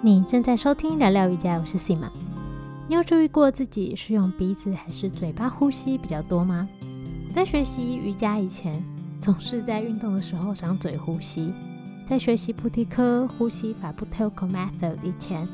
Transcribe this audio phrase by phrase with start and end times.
[0.00, 2.08] 你正在收听聊聊瑜伽，我是 Sima。
[2.86, 6.68] 你有注意过自己是用鼻子还是嘴巴呼吸比较多吗？
[7.32, 8.80] 在学习瑜伽以前，
[9.20, 11.52] 总是在运动的时候张嘴呼吸；
[12.04, 15.48] 在学习菩提科呼吸法 b u t o k o Method 以前，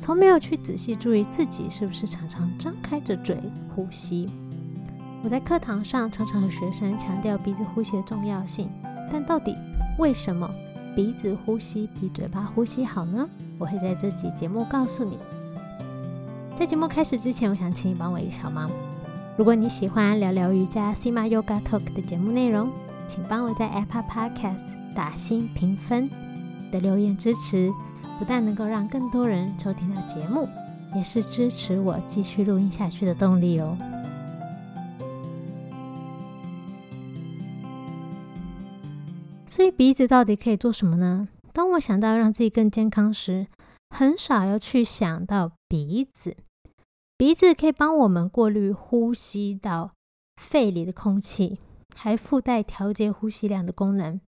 [0.00, 3.36] 从没有去仔细注意自己是不是常常张开着嘴
[3.76, 4.30] 呼吸。
[5.22, 8.70] 我在课堂上常常和学生强调鼻子呼吸的重要性，
[9.12, 9.54] 但到底
[9.98, 10.50] 为什么
[10.96, 13.28] 鼻子呼吸比嘴巴呼吸好呢？
[13.60, 15.18] 我会在这集节目告诉你。
[16.58, 18.70] 在节目开始之前，我想请你帮我一个小忙。
[19.36, 22.70] 如果你喜欢聊聊瑜伽 Sima Yoga Talk 的节目内容，
[23.06, 26.10] 请帮我在 Apple Podcast 打新评分。
[26.70, 27.68] 的留言支持，
[28.16, 30.48] 不但能够让更多人收听到节目，
[30.94, 33.76] 也是支持我继续录音下去的动力哦。
[39.46, 41.26] 所以鼻子到底可以做什么呢？
[41.52, 43.48] 当我想到让自己更健康时，
[43.90, 46.36] 很少要去想到鼻子。
[47.16, 49.92] 鼻子可以帮我们过滤呼吸到
[50.40, 51.58] 肺里的空气，
[51.94, 54.20] 还附带调节呼吸量的功能。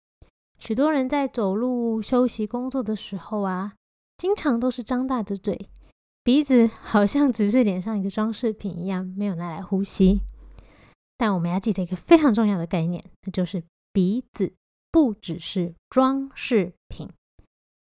[0.58, 3.74] 许多人在走路、休息、工作的时候啊，
[4.18, 5.68] 经常都是张大着嘴，
[6.22, 10.20] 鼻子好像只是脸上一个装饰品一样，没有拿来呼吸。
[11.16, 14.54] 但我们要记得一个非常重要的概念，那就是鼻子。
[14.92, 17.08] 不只是装饰品，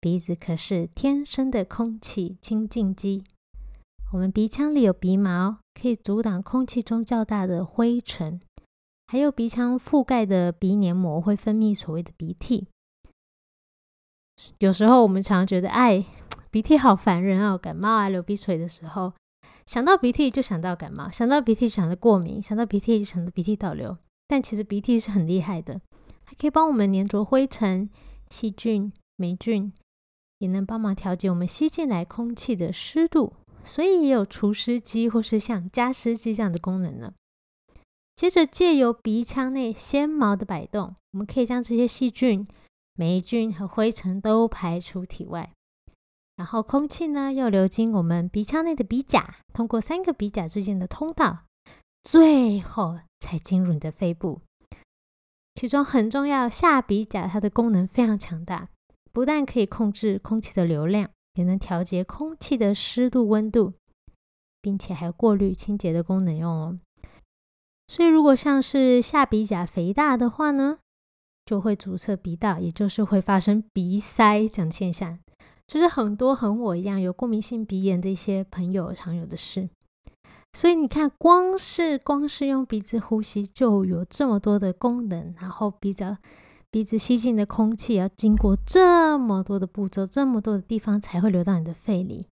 [0.05, 3.25] 鼻子可是天生的空气清净机。
[4.13, 8.39] 我们鼻腔里有鼻毛，可以阻挡空气中较大的灰尘，
[9.07, 12.69] 还有鼻腔覆盖的鼻黏膜会分泌所谓的鼻涕。
[14.59, 16.05] 有时候我们常觉得，哎，
[16.51, 17.57] 鼻涕好烦人啊！
[17.57, 19.15] 感冒啊，流鼻水的时候，
[19.65, 23.97] 想到鼻涕就想到感冒，想到鼻涕想到过敏，想到鼻涕就想到鼻涕倒流。
[24.29, 25.81] 但其实鼻涕是很厉害的。
[26.25, 27.89] 还可以帮我们粘着灰尘、
[28.29, 29.73] 细菌、霉菌，
[30.45, 33.33] 也能帮忙调节我们吸进来空气的湿度，
[33.64, 37.14] 所以也有除湿机或是像加湿机这样的功能呢。
[38.14, 42.46] 接着，借由鼻腔内纤毛的摆动，我们可以将这些细菌、
[42.95, 45.51] 霉菌和灰尘都排出体外。
[46.36, 51.45] 然后，空气呢又流经我们鼻腔内的鼻甲，通过三个鼻甲之间的通道，
[52.02, 54.42] 最后才进入你的肺部。
[55.55, 58.69] 其中很重要，下鼻甲它的功能非常强大，
[59.14, 63.75] 不但可以控制空气的流量，也能调节空气的湿度、温度，
[64.61, 66.79] 并且还有过滤、清洁的功能用哦。
[67.86, 70.79] 所以，如果像是下鼻甲肥大的话呢，
[71.47, 75.20] 就会阻塞鼻道，也就是会发生鼻塞这样现象。
[75.67, 79.70] 这是很多和我一样有过敏性鼻炎的一些朋友常有的事。
[80.55, 86.17] 所以你看，光是光是用鼻子呼吸就有这么多的功能，然后鼻子
[86.74, 92.27] 鼻子吸进的空气要经过这么多的步骤，这么多的地方才会流到你的肺里。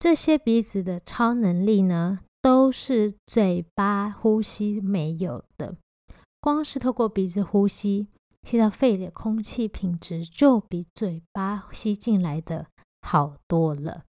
[0.00, 5.76] 这些鼻子的超能力呢，都是嘴巴呼吸没有的。
[6.40, 8.08] 光是透过鼻子呼吸，
[8.42, 12.66] 吸到肺里的空气品质就比嘴巴吸进来的
[13.02, 14.02] 好多了。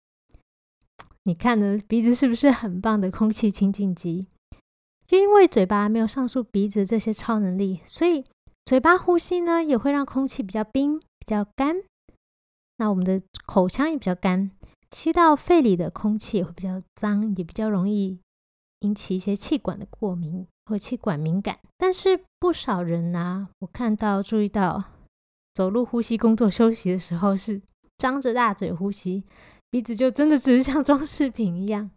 [1.24, 1.78] 你看呢？
[1.86, 4.28] 鼻子是不是很棒的空气清净机？
[5.06, 8.24] 就因为嘴巴没有上述鼻子这些超能力，所以
[8.66, 11.76] 嘴巴呼吸呢也会让空气比较冰、比较干。
[12.78, 14.50] 那我们的口腔也比较干，
[14.90, 18.18] 吸到肺里的空气也会比较脏，也比较容易
[18.80, 21.60] 引起一些气管的过敏或气管敏感。
[21.78, 24.82] 但是不少人呢，我看到注意到，
[25.54, 27.62] 走路、呼吸、工作、休息的时候是
[27.96, 29.22] 张着大嘴呼吸。
[29.70, 31.88] 鼻子就真的只是像装饰品一样。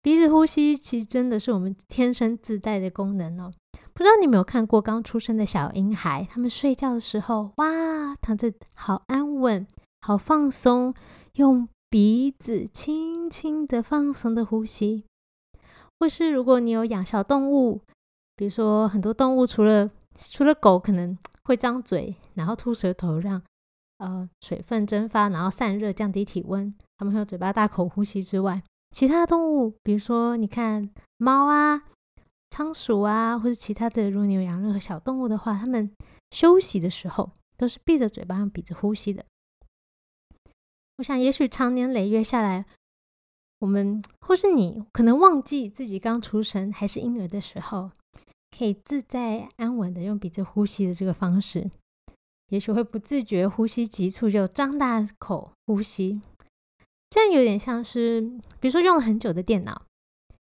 [0.00, 3.52] 鼻子呼吸其实真的是我们天生自带的功能哦。
[3.98, 9.66] 不知道你有没有看过刚出生的小婴孩，他们睡觉的时候，哇，躺着好安稳，
[10.02, 10.94] 好放松，
[11.32, 15.04] 用鼻子轻轻的放松的呼吸。
[15.98, 17.80] 或是如果你有养小动物，
[18.36, 23.42] 比如说很多动物除了除了狗可能会张嘴，然后吐舌头让。
[23.98, 26.72] 呃，水分蒸发，然后散热，降低体温。
[26.98, 28.62] 它们会用嘴巴大口呼吸之外，
[28.92, 31.82] 其他动物，比如说你看猫啊、
[32.50, 35.90] 仓鼠啊，或者其他的，如果你有养任何小动物的话，它们
[36.30, 39.24] 休息的时候都是闭着嘴巴用鼻子呼吸的。
[40.96, 42.66] 我想，也许长年累月下来，
[43.60, 47.92] 我们或是你可能忘记自己刚出生还是婴儿的时候，
[48.56, 51.70] 可以自在安稳的用鼻子呼吸的这个方式。
[52.48, 56.20] 也许会不自觉呼吸急促，就张大口呼吸，
[57.10, 58.22] 这样有点像是，
[58.58, 59.82] 比如说用了很久的电脑，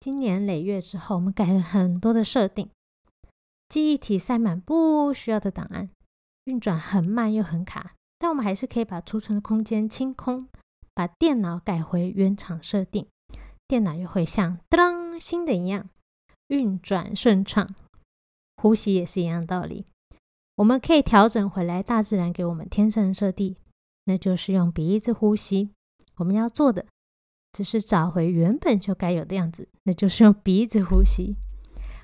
[0.03, 2.69] 经年累月之后，我们改了很多的设定，
[3.69, 5.89] 记忆体塞满不需要的档案，
[6.43, 10.49] 运转很慢又很卡，但我们还是可以把储存的空间清空，
[10.93, 13.07] 把电脑改回原厂设定，
[13.65, 15.89] 电脑又会像当新的一样
[16.47, 17.73] 运转顺畅。
[18.57, 19.85] 呼吸也是一样道理，
[20.57, 23.55] 我们可以调整回来大自然给我们天生的设定，
[24.03, 25.69] 那就是用鼻子呼吸。
[26.17, 26.85] 我们要做的
[27.53, 31.37] 只是找回原本就该有的样子，那就是用鼻子呼吸。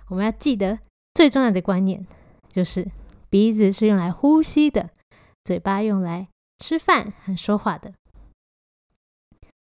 [0.08, 0.80] 我们要记得
[1.14, 2.08] 最重要的观念
[2.50, 2.90] 就是
[3.30, 4.92] 鼻子是用来呼吸的，
[5.44, 6.30] 嘴巴用来
[6.60, 7.94] 吃饭和说话的。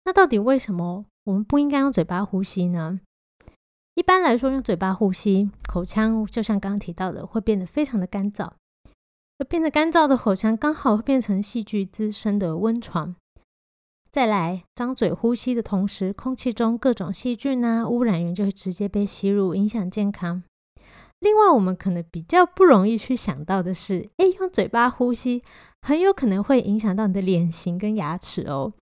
[0.04, 3.00] 那到底为什么我们不应该用嘴巴呼吸呢？
[3.94, 8.52] 一般来说，用嘴巴呼吸，口腔就像刚刚提到的，会变得非常的干燥。
[9.38, 13.14] 而变得干燥的口腔，刚好会变成细菌滋生的温床。
[14.10, 20.42] 再来，张嘴呼吸的同时，空气中各种细菌啊、污染源就会直接被吸入，影响健康。
[21.20, 25.42] 另外，我们可能比较不容易去想到的是，诶，用嘴巴呼吸
[25.82, 28.72] 很有可能会影响到你的脸型跟牙齿哦。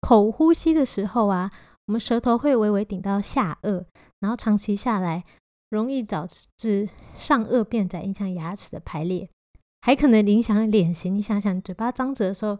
[0.00, 1.50] 口呼吸的时候啊，
[1.86, 3.84] 我们舌头会微微顶到下颚，
[4.20, 5.24] 然后长期下来，
[5.68, 6.26] 容易导
[6.56, 9.28] 致上颚变窄，影响牙齿的排列，
[9.82, 11.14] 还可能影响脸型。
[11.14, 12.58] 你想想，嘴巴张着的时候。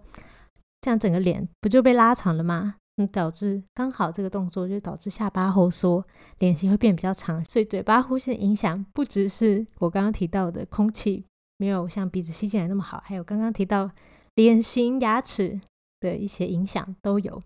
[0.81, 2.77] 这样整个脸不就被拉长了吗？
[2.97, 6.05] 嗯，导致刚好这个动作就导致下巴后缩，
[6.39, 7.45] 脸型会变比较长。
[7.49, 11.25] 所以嘴巴呼吸的影响不只是我刚刚提到的空气
[11.59, 13.91] 没有像鼻子吸进来那么好，还有刚刚提到
[14.35, 15.61] 脸型、牙齿
[16.01, 17.43] 的一些影响都有。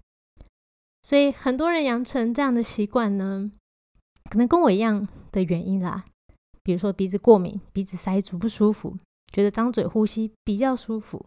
[1.03, 3.51] 所以很多人养成这样的习惯呢，
[4.31, 6.05] 可能跟我一样的原因啦。
[6.63, 8.97] 比如说鼻子过敏、鼻子塞住不舒服，
[9.31, 11.27] 觉得张嘴呼吸比较舒服。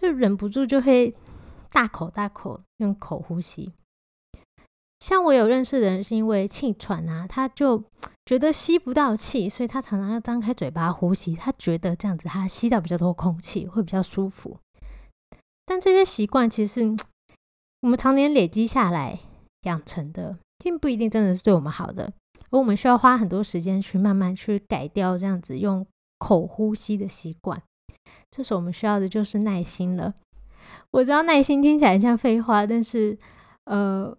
[0.00, 1.14] 就忍不住就会
[1.70, 3.72] 大口大口用口呼吸。
[5.00, 7.84] 像我有认识的人是因为气喘啊，他就
[8.26, 11.34] 觉得吸不到气，所以他常常要张开嘴巴呼吸。
[11.34, 14.58] 他觉得这样子他吸到比较多空气会比较舒服。
[15.64, 16.82] 但这些习惯其实
[17.82, 19.20] 我们常年累积下来
[19.62, 22.12] 养成的，并不一定真的是对我们好的。
[22.50, 25.86] 而我们需要花很多时间去慢慢去改掉这样子用
[26.18, 27.62] 口呼吸的习惯。
[28.30, 30.14] 这时候我们需要的就是耐心了。
[30.90, 33.18] 我知道耐心听起来像废话，但是
[33.64, 34.16] 呃，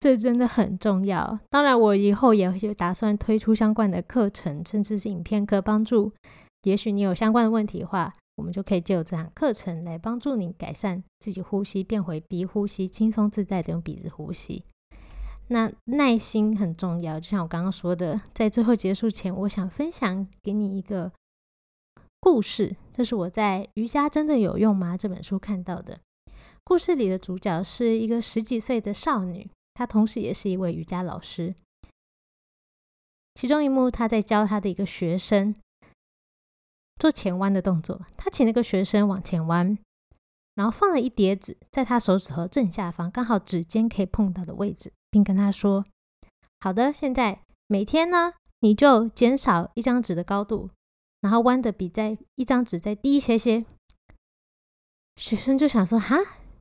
[0.00, 1.38] 这真的很重要。
[1.50, 6.12] 当然，我以后也有打算推出相关的课程，甚至是影片课，帮助。
[6.62, 14.64] 也许你有相关的问题的话，我们就可以借由这堂课程来帮助你改善自己呼吸，变回鼻呼吸，轻松自在的用鼻子呼吸。
[15.48, 21.10] 那耐心很重要，就像我刚刚说的，在最后结束前，我想分享给你一个。
[22.22, 25.98] 故事，这是我在《瑜伽真的有用吗》这本书看到的。
[26.62, 31.52] 故事里的主角是一个十几岁的少女，她同时也是一位瑜伽老师。
[33.34, 35.56] 其中一幕，她在教她的一个学生
[37.00, 38.00] 做前弯的动作。
[38.16, 39.76] 她请那个学生往前弯，
[40.54, 45.84] 然后放了一叠纸在他手指头正下方，刚好指尖可以碰到的位置，并跟他说
[46.60, 50.70] ：“好的，现在每天呢，你就减少一张纸的高度。”
[51.22, 53.64] 然后弯的比在一张纸再低一些些，
[55.16, 56.16] 学生就想说：“哈，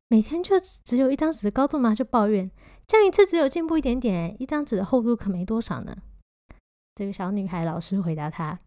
[0.07, 2.49] 每天就只有一张纸的高度吗？”就抱怨
[2.85, 5.97] ：“这样一次只有进步一点点，一张纸的厚度可没多少呢。”
[6.93, 8.59] 这个小女孩老师回答他：“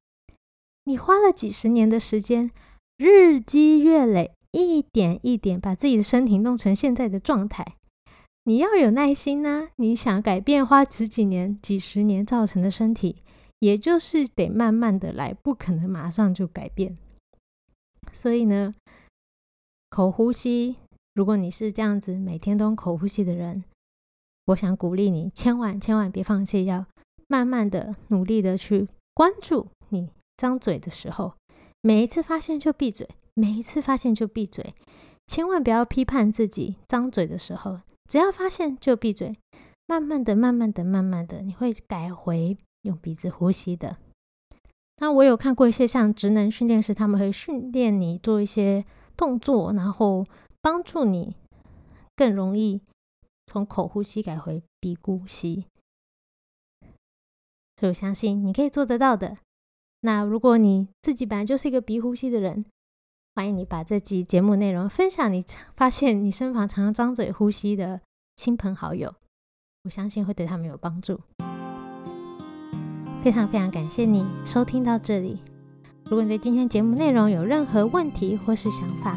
[0.85, 2.50] 你花了几十年的时间，
[2.99, 7.64] 日积月累，一点一点把自己的身体弄成现在的状态。
[8.43, 9.69] 你要有耐心呢。
[9.77, 13.22] 你想改变花十几年、几十年造成的身体。”
[13.65, 16.94] 也就是得慢慢的来，不可能马上就改变。
[18.13, 18.75] 所以呢，
[19.89, 20.77] 口呼吸，
[21.15, 23.65] 如果你是这样子每天都口呼吸的人，
[24.49, 26.85] 我想鼓励你，千万千万别放弃，要
[27.27, 31.33] 慢慢的努力的去关注你张嘴的时候，
[31.81, 34.75] 每一次发现就闭嘴，每一次发现就闭嘴，
[35.27, 37.81] 千万不要批判自己张嘴的时候，
[38.11, 39.35] 只要发现就闭嘴，
[39.87, 42.59] 慢慢的、慢慢的、慢慢的，你会改回。
[42.84, 43.98] 用鼻子呼吸的。
[44.98, 48.84] 那我有看过一些像职能训练师，他们会训练你做一些
[49.17, 50.24] 动作，然后
[50.62, 51.36] 帮助你
[52.14, 52.81] 更容易
[53.46, 55.67] 从口呼吸改回鼻呼吸。
[57.76, 59.36] 所以我相信你可以做得到的。
[60.03, 62.64] 那如果你自己本来就是一个鼻呼吸的人，
[63.34, 68.00] 欢迎你把这集节目内容分享你发现你身旁常常张嘴呼吸的
[68.36, 69.12] 亲朋好友，
[69.82, 71.20] 我相信会对他们有帮助。
[73.24, 75.38] 非常非常感谢你收听到这里。
[76.04, 79.16] 如果你对今天节目内容有任何问题或是想法，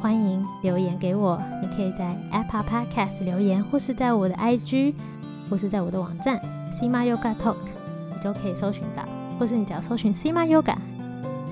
[0.00, 1.42] 欢迎留言给我。
[1.60, 4.94] 你可以在 Apple Podcast 留言，或是在我的 IG，
[5.50, 7.56] 或是在我的网站 Sima Yoga Talk，
[8.14, 9.02] 你都可以搜寻到。
[9.36, 10.76] 或是你只要搜寻 Sima Yoga，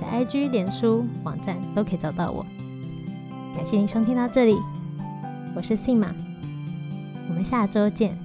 [0.01, 2.47] 在 IG、脸书、网站都可以找到我。
[3.57, 4.57] 感谢你收听到这里，
[5.57, 6.13] 我是 Sima。
[7.29, 8.22] 我们下周见。